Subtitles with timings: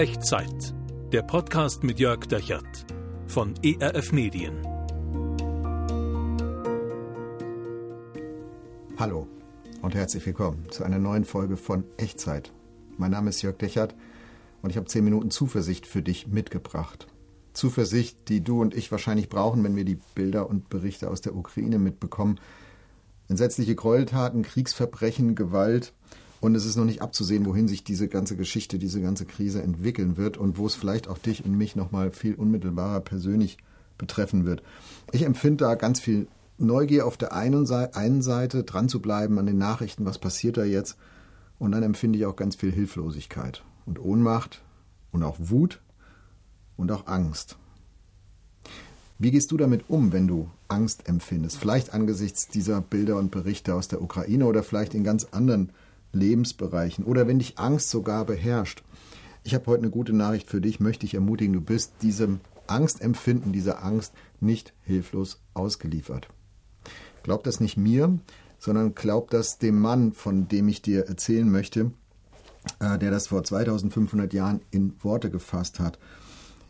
[0.00, 0.72] Echtzeit.
[1.12, 2.86] Der Podcast mit Jörg Dechert
[3.26, 4.66] von ERF Medien.
[8.96, 9.28] Hallo
[9.82, 12.50] und herzlich willkommen zu einer neuen Folge von Echtzeit.
[12.96, 13.94] Mein Name ist Jörg Dechert
[14.62, 17.06] und ich habe zehn Minuten Zuversicht für dich mitgebracht.
[17.52, 21.36] Zuversicht, die du und ich wahrscheinlich brauchen, wenn wir die Bilder und Berichte aus der
[21.36, 22.40] Ukraine mitbekommen.
[23.28, 25.92] Entsetzliche Gräueltaten, Kriegsverbrechen, Gewalt.
[26.40, 30.16] Und es ist noch nicht abzusehen, wohin sich diese ganze Geschichte, diese ganze Krise entwickeln
[30.16, 33.58] wird und wo es vielleicht auch dich und mich nochmal viel unmittelbarer persönlich
[33.98, 34.62] betreffen wird.
[35.12, 39.58] Ich empfinde da ganz viel Neugier auf der einen Seite, dran zu bleiben an den
[39.58, 40.96] Nachrichten, was passiert da jetzt.
[41.58, 44.62] Und dann empfinde ich auch ganz viel Hilflosigkeit und Ohnmacht
[45.12, 45.80] und auch Wut
[46.76, 47.56] und auch Angst.
[49.18, 51.58] Wie gehst du damit um, wenn du Angst empfindest?
[51.58, 55.72] Vielleicht angesichts dieser Bilder und Berichte aus der Ukraine oder vielleicht in ganz anderen
[56.12, 58.82] Lebensbereichen oder wenn dich Angst sogar beherrscht.
[59.42, 63.52] Ich habe heute eine gute Nachricht für dich, möchte ich ermutigen, du bist diesem Angstempfinden,
[63.52, 66.28] dieser Angst nicht hilflos ausgeliefert.
[67.22, 68.18] Glaub das nicht mir,
[68.58, 71.92] sondern glaub das dem Mann, von dem ich dir erzählen möchte,
[72.78, 75.98] äh, der das vor 2500 Jahren in Worte gefasst hat.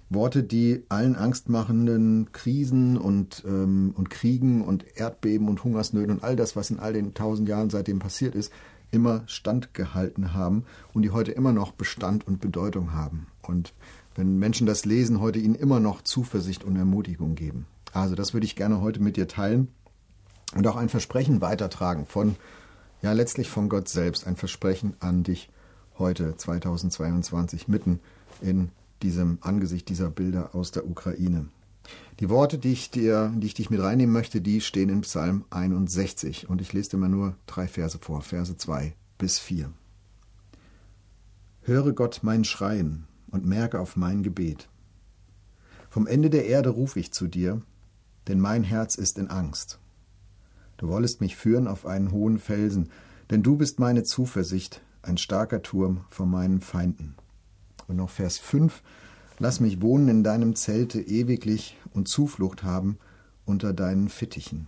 [0.08, 6.34] Worte, die allen angstmachenden Krisen und, ähm, und Kriegen und Erdbeben und Hungersnöten und all
[6.34, 8.52] das, was in all den tausend Jahren seitdem passiert ist,
[8.90, 13.26] immer standgehalten haben und die heute immer noch Bestand und Bedeutung haben.
[13.42, 13.72] Und
[14.14, 17.66] wenn Menschen das lesen, heute ihnen immer noch Zuversicht und Ermutigung geben.
[17.92, 19.68] Also das würde ich gerne heute mit dir teilen
[20.54, 22.36] und auch ein Versprechen weitertragen von,
[23.02, 25.50] ja letztlich von Gott selbst, ein Versprechen an dich
[25.98, 28.00] heute 2022 mitten
[28.40, 28.70] in
[29.02, 31.48] diesem Angesicht dieser Bilder aus der Ukraine.
[32.20, 35.44] Die Worte, die ich, dir, die ich dich mit reinnehmen möchte, die stehen in Psalm
[35.50, 39.72] 61 und ich lese dir mal nur drei Verse vor, Verse 2 bis 4.
[41.62, 44.68] Höre Gott mein Schreien und merke auf mein Gebet.
[45.88, 47.62] Vom Ende der Erde rufe ich zu dir,
[48.28, 49.78] denn mein Herz ist in Angst.
[50.76, 52.90] Du wollest mich führen auf einen hohen Felsen,
[53.30, 57.14] denn du bist meine Zuversicht, ein starker Turm vor meinen Feinden.
[57.86, 58.82] Und noch Vers 5.
[59.42, 62.98] Lass mich wohnen in deinem Zelte ewiglich und Zuflucht haben
[63.46, 64.66] unter deinen Fittichen.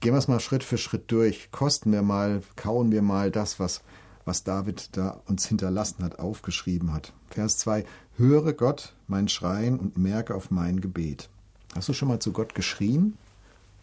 [0.00, 1.50] Gehen wir es mal Schritt für Schritt durch.
[1.52, 3.82] Kosten wir mal, kauen wir mal das, was,
[4.24, 7.12] was David da uns hinterlassen hat, aufgeschrieben hat.
[7.28, 7.84] Vers 2.
[8.16, 11.28] Höre Gott mein Schreien und merke auf mein Gebet.
[11.74, 13.18] Hast du schon mal zu Gott geschrien?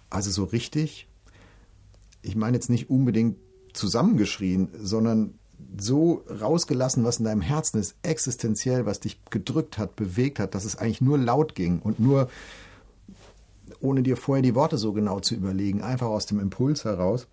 [0.10, 1.08] Also so richtig?
[2.24, 3.38] Ich meine jetzt nicht unbedingt
[3.74, 5.39] zusammengeschrien, sondern
[5.78, 10.66] so rausgelassen, was in deinem Herzen ist, existenziell, was dich gedrückt hat, bewegt hat, dass
[10.66, 12.30] es eigentlich nur laut ging und nur
[13.80, 17.28] ohne dir vorher die Worte so genau zu überlegen, einfach aus dem Impuls heraus.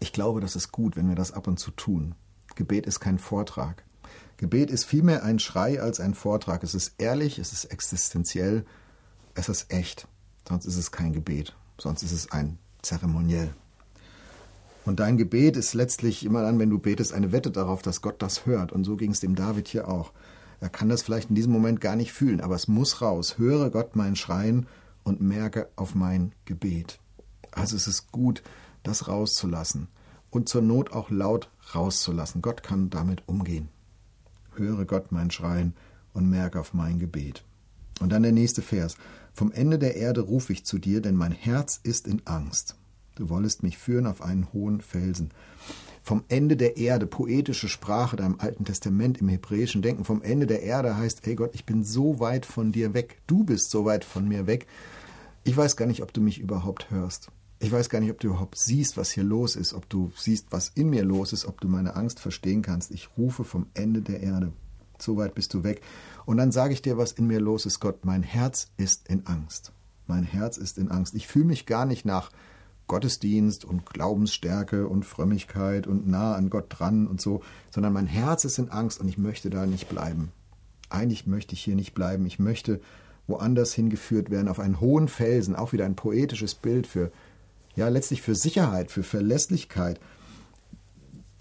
[0.00, 2.14] Ich glaube, das ist gut, wenn wir das ab und zu tun.
[2.56, 3.84] Gebet ist kein Vortrag.
[4.38, 6.62] Gebet ist vielmehr ein Schrei als ein Vortrag.
[6.62, 8.64] Es ist ehrlich, es ist existenziell,
[9.34, 10.08] es ist echt.
[10.48, 13.54] Sonst ist es kein Gebet, sonst ist es ein Zeremoniell.
[14.86, 18.22] Und dein Gebet ist letztlich immer dann, wenn du betest, eine Wette darauf, dass Gott
[18.22, 18.70] das hört.
[18.72, 20.12] Und so ging es dem David hier auch.
[20.60, 23.36] Er kann das vielleicht in diesem Moment gar nicht fühlen, aber es muss raus.
[23.36, 24.66] Höre Gott mein Schreien
[25.02, 27.00] und merke auf mein Gebet.
[27.50, 28.42] Also es ist gut,
[28.84, 29.88] das rauszulassen
[30.30, 32.40] und zur Not auch laut rauszulassen.
[32.40, 33.68] Gott kann damit umgehen.
[34.54, 35.74] Höre Gott mein Schreien
[36.12, 37.44] und merke auf mein Gebet.
[38.00, 38.96] Und dann der nächste Vers.
[39.32, 42.76] Vom Ende der Erde rufe ich zu dir, denn mein Herz ist in Angst.
[43.16, 45.30] Du wollest mich führen auf einen hohen Felsen.
[46.02, 50.46] Vom Ende der Erde, poetische Sprache da im Alten Testament, im hebräischen Denken, vom Ende
[50.46, 53.20] der Erde heißt, ey Gott, ich bin so weit von dir weg.
[53.26, 54.66] Du bist so weit von mir weg.
[55.42, 57.32] Ich weiß gar nicht, ob du mich überhaupt hörst.
[57.58, 60.48] Ich weiß gar nicht, ob du überhaupt siehst, was hier los ist, ob du siehst,
[60.50, 62.90] was in mir los ist, ob du meine Angst verstehen kannst.
[62.90, 64.52] Ich rufe vom Ende der Erde.
[64.98, 65.80] So weit bist du weg.
[66.26, 68.04] Und dann sage ich dir, was in mir los ist, Gott.
[68.04, 69.72] Mein Herz ist in Angst.
[70.06, 71.14] Mein Herz ist in Angst.
[71.14, 72.30] Ich fühle mich gar nicht nach
[72.86, 78.44] Gottesdienst und Glaubensstärke und Frömmigkeit und nah an Gott dran und so, sondern mein Herz
[78.44, 80.32] ist in Angst und ich möchte da nicht bleiben.
[80.88, 82.26] Eigentlich möchte ich hier nicht bleiben.
[82.26, 82.80] Ich möchte
[83.26, 87.10] woanders hingeführt werden, auf einen hohen Felsen, auch wieder ein poetisches Bild für,
[87.74, 90.00] ja, letztlich für Sicherheit, für Verlässlichkeit.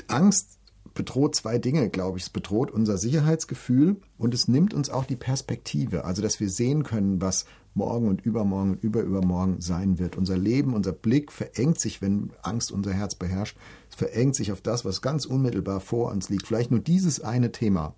[0.07, 0.54] Angst
[0.95, 2.23] bedroht zwei Dinge, glaube ich.
[2.23, 6.83] Es bedroht unser Sicherheitsgefühl und es nimmt uns auch die Perspektive, also dass wir sehen
[6.83, 7.45] können, was
[7.75, 10.15] morgen und übermorgen und überübermorgen sein wird.
[10.15, 13.57] Unser Leben, unser Blick verengt sich, wenn Angst unser Herz beherrscht.
[13.89, 16.47] Es verengt sich auf das, was ganz unmittelbar vor uns liegt.
[16.47, 17.93] Vielleicht nur dieses eine Thema.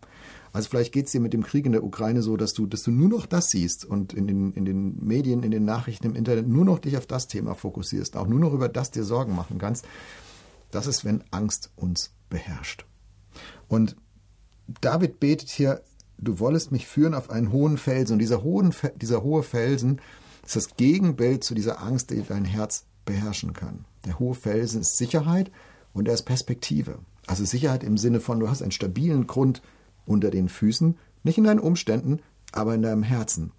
[0.51, 2.81] Also vielleicht geht es dir mit dem Krieg in der Ukraine so, dass du, dass
[2.81, 6.15] du nur noch das siehst und in den, in den Medien, in den Nachrichten, im
[6.15, 9.35] Internet nur noch dich auf das Thema fokussierst, auch nur noch über das dir Sorgen
[9.35, 9.85] machen kannst.
[10.71, 12.85] Das ist, wenn Angst uns beherrscht.
[13.67, 13.95] Und
[14.81, 15.81] David betet hier,
[16.17, 18.13] du wollest mich führen auf einen hohen Felsen.
[18.13, 20.01] Und dieser, hohen, dieser hohe Felsen
[20.45, 23.85] ist das Gegenbild zu dieser Angst, die dein Herz beherrschen kann.
[24.05, 25.51] Der hohe Felsen ist Sicherheit
[25.93, 26.99] und er ist Perspektive.
[27.25, 29.61] Also Sicherheit im Sinne von, du hast einen stabilen Grund
[30.05, 32.21] unter den Füßen, nicht in deinen Umständen,
[32.51, 33.51] aber in deinem Herzen.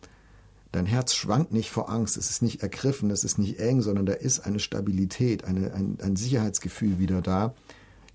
[0.73, 4.05] Dein Herz schwankt nicht vor Angst, es ist nicht ergriffen, es ist nicht eng, sondern
[4.05, 7.55] da ist eine Stabilität, eine, ein, ein Sicherheitsgefühl wieder da.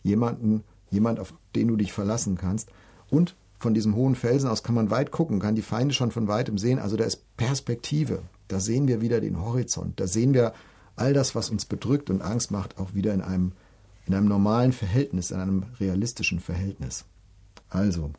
[0.03, 2.69] Jemanden, jemand, auf den du dich verlassen kannst.
[3.09, 6.27] Und von diesem hohen Felsen aus kann man weit gucken, kann die Feinde schon von
[6.27, 6.79] weitem sehen.
[6.79, 8.21] Also da ist Perspektive.
[8.49, 9.99] Da sehen wir wieder den Horizont.
[9.99, 10.53] Da sehen wir
[10.95, 13.53] all das, was uns bedrückt und Angst macht, auch wieder in einem,
[14.05, 17.05] in einem normalen Verhältnis, in einem realistischen Verhältnis.
[17.69, 18.11] Also,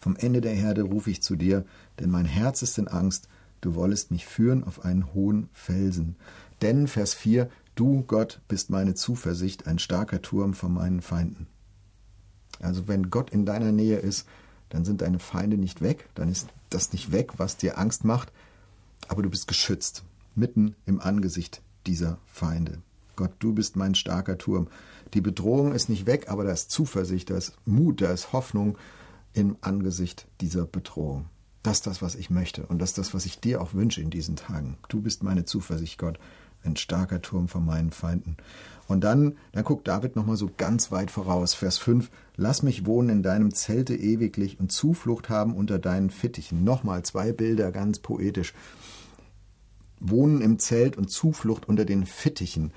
[0.00, 1.64] vom Ende der Herde rufe ich zu dir,
[1.98, 3.28] denn mein Herz ist in Angst,
[3.60, 6.16] du wollest mich führen auf einen hohen Felsen.
[6.62, 11.46] Denn, Vers 4, du, Gott, bist meine Zuversicht, ein starker Turm vor meinen Feinden.
[12.60, 14.26] Also wenn Gott in deiner Nähe ist,
[14.68, 18.32] dann sind deine Feinde nicht weg, dann ist das nicht weg, was dir Angst macht,
[19.06, 20.04] aber du bist geschützt,
[20.34, 22.82] mitten im Angesicht dieser Feinde.
[23.16, 24.68] Gott, du bist mein starker Turm.
[25.14, 28.76] Die Bedrohung ist nicht weg, aber da ist Zuversicht, da ist Mut, da ist Hoffnung
[29.32, 31.26] im Angesicht dieser Bedrohung.
[31.68, 34.00] Das ist das, was ich möchte und das ist das, was ich dir auch wünsche
[34.00, 34.78] in diesen Tagen.
[34.88, 36.18] Du bist meine Zuversicht, Gott,
[36.64, 38.38] ein starker Turm vor meinen Feinden.
[38.86, 41.52] Und dann, dann guckt David nochmal so ganz weit voraus.
[41.52, 42.10] Vers 5.
[42.36, 46.64] Lass mich wohnen in deinem Zelte ewiglich und Zuflucht haben unter deinen Fittichen.
[46.64, 48.54] Nochmal zwei Bilder, ganz poetisch.
[50.00, 52.72] Wohnen im Zelt und Zuflucht unter den Fittichen.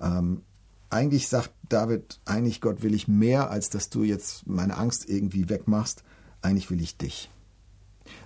[0.00, 0.42] Ähm,
[0.90, 5.48] eigentlich sagt David, eigentlich Gott will ich mehr, als dass du jetzt meine Angst irgendwie
[5.48, 6.04] wegmachst.
[6.40, 7.30] Eigentlich will ich dich.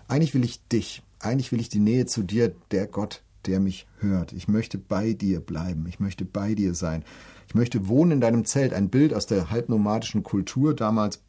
[0.08, 1.02] Eigentlich will ich dich.
[1.18, 4.32] Eigentlich will ich die Nähe zu dir, der Gott, der mich hört.
[4.32, 5.86] Ich möchte bei dir bleiben.
[5.88, 7.04] Ich möchte bei dir sein.
[7.48, 8.72] Ich möchte wohnen in deinem Zelt.
[8.72, 11.20] Ein Bild aus der halbnomadischen Kultur damals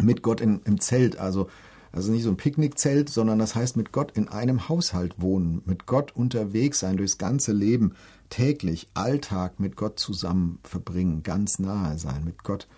[0.00, 1.18] mit Gott in, im Zelt.
[1.18, 1.48] Also,
[1.92, 5.62] also nicht so ein Picknickzelt, sondern das heißt mit Gott in einem Haushalt wohnen.
[5.64, 7.94] Mit Gott unterwegs sein durchs ganze Leben.
[8.30, 11.22] Täglich, Alltag mit Gott zusammen verbringen.
[11.22, 12.24] Ganz nahe sein.
[12.24, 12.68] Mit Gott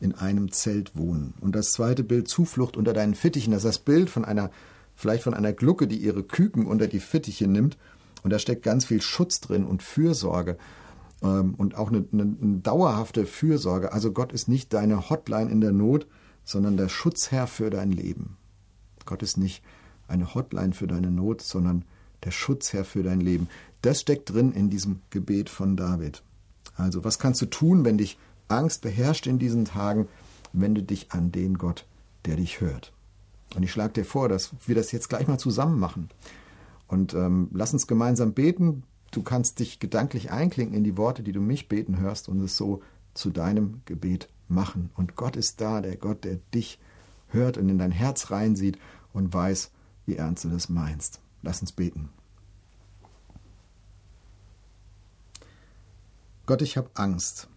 [0.00, 1.34] in einem Zelt wohnen.
[1.40, 3.52] Und das zweite Bild, Zuflucht unter deinen Fittichen.
[3.52, 4.50] Das ist das Bild von einer
[4.96, 7.76] vielleicht von einer Glucke, die ihre Küken unter die Fittiche nimmt.
[8.22, 10.56] Und da steckt ganz viel Schutz drin und Fürsorge
[11.22, 13.92] ähm, und auch eine, eine, eine dauerhafte Fürsorge.
[13.92, 16.06] Also Gott ist nicht deine Hotline in der Not,
[16.44, 18.36] sondern der Schutzherr für dein Leben.
[19.04, 19.62] Gott ist nicht
[20.08, 21.84] eine Hotline für deine Not, sondern
[22.24, 23.48] der Schutzherr für dein Leben.
[23.82, 26.22] Das steckt drin in diesem Gebet von David.
[26.76, 30.08] Also, was kannst du tun, wenn dich Angst beherrscht in diesen Tagen?
[30.52, 31.86] Wende dich an den Gott,
[32.24, 32.92] der dich hört.
[33.54, 36.08] Und ich schlage dir vor, dass wir das jetzt gleich mal zusammen machen.
[36.88, 38.82] Und ähm, lass uns gemeinsam beten.
[39.10, 42.56] Du kannst dich gedanklich einklinken in die Worte, die du mich beten hörst und es
[42.56, 42.82] so
[43.14, 44.90] zu deinem Gebet machen.
[44.94, 46.78] Und Gott ist da, der Gott, der dich
[47.28, 48.78] hört und in dein Herz reinsieht
[49.12, 49.70] und weiß,
[50.04, 51.20] wie ernst du das meinst.
[51.42, 52.08] Lass uns beten.
[56.46, 57.48] Gott, ich habe Angst.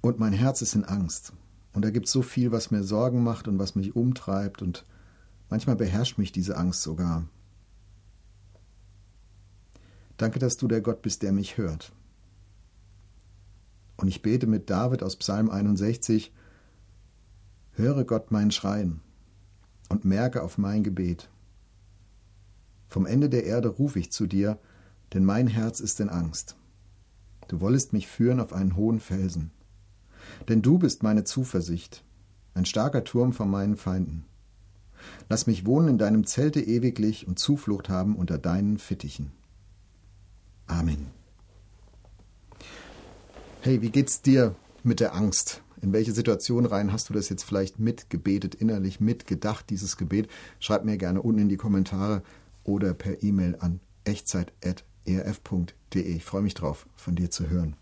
[0.00, 1.32] Und mein Herz ist in Angst.
[1.72, 4.84] Und da gibt es so viel, was mir Sorgen macht und was mich umtreibt und
[5.50, 7.28] manchmal beherrscht mich diese Angst sogar.
[10.16, 11.92] Danke, dass du der Gott bist, der mich hört.
[13.96, 16.32] Und ich bete mit David aus Psalm 61,
[17.72, 19.00] Höre Gott mein Schreien
[19.88, 21.30] und merke auf mein Gebet.
[22.88, 24.58] Vom Ende der Erde rufe ich zu dir,
[25.12, 26.56] denn mein Herz ist in Angst.
[27.46, 29.52] Du wollest mich führen auf einen hohen Felsen.
[30.46, 32.04] Denn du bist meine Zuversicht,
[32.54, 34.24] ein starker Turm vor meinen Feinden.
[35.28, 39.32] Lass mich wohnen in deinem Zelte ewiglich und Zuflucht haben unter deinen Fittichen.
[40.66, 41.06] Amen.
[43.60, 45.62] Hey, wie geht's dir mit der Angst?
[45.80, 50.28] In welche Situation rein hast du das jetzt vielleicht mitgebetet, innerlich mitgedacht, dieses Gebet?
[50.58, 52.22] Schreib mir gerne unten in die Kommentare
[52.64, 55.72] oder per E-Mail an echtzeit.erf.de.
[55.94, 57.76] Ich freue mich drauf, von dir zu hören.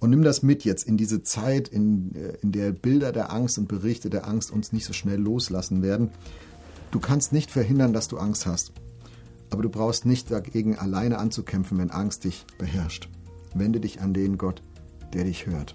[0.00, 3.58] Und nimm das mit jetzt in diese Zeit, in, äh, in der Bilder der Angst
[3.58, 6.10] und Berichte der Angst uns nicht so schnell loslassen werden.
[6.90, 8.72] Du kannst nicht verhindern, dass du Angst hast.
[9.50, 13.08] Aber du brauchst nicht dagegen alleine anzukämpfen, wenn Angst dich beherrscht.
[13.54, 14.62] Wende dich an den Gott,
[15.12, 15.74] der dich hört.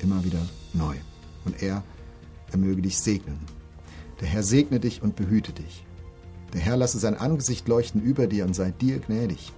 [0.00, 0.96] Immer wieder neu.
[1.44, 1.82] Und er,
[2.50, 3.38] er möge dich segnen.
[4.20, 5.86] Der Herr segne dich und behüte dich.
[6.52, 9.52] Der Herr lasse sein Angesicht leuchten über dir und sei dir gnädig.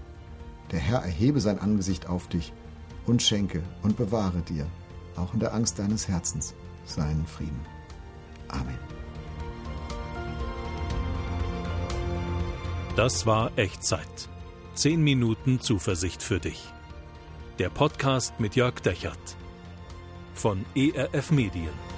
[0.71, 2.52] Der Herr erhebe sein Angesicht auf dich
[3.07, 4.67] und schenke und bewahre dir,
[5.17, 7.61] auch in der Angst deines Herzens, seinen Frieden.
[8.49, 8.79] Amen.
[12.97, 14.29] Das war Echtzeit.
[14.75, 16.73] Zehn Minuten Zuversicht für dich.
[17.59, 19.37] Der Podcast mit Jörg Dechert
[20.35, 21.94] von ERF Medien.